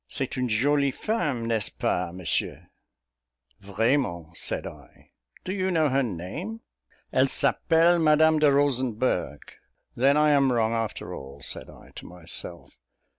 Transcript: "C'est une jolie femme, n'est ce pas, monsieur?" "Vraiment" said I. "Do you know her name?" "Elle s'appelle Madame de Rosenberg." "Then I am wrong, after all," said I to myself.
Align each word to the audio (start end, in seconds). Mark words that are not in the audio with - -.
"C'est 0.07 0.35
une 0.35 0.49
jolie 0.49 0.89
femme, 0.89 1.45
n'est 1.45 1.63
ce 1.63 1.69
pas, 1.69 2.11
monsieur?" 2.11 2.69
"Vraiment" 3.59 4.31
said 4.35 4.65
I. 4.65 5.11
"Do 5.45 5.53
you 5.53 5.69
know 5.69 5.89
her 5.89 6.01
name?" 6.01 6.61
"Elle 7.13 7.27
s'appelle 7.27 7.99
Madame 7.99 8.39
de 8.39 8.51
Rosenberg." 8.51 9.41
"Then 9.95 10.17
I 10.17 10.31
am 10.31 10.51
wrong, 10.51 10.73
after 10.73 11.13
all," 11.13 11.39
said 11.43 11.69
I 11.69 11.91
to 11.97 12.07
myself. 12.07 12.79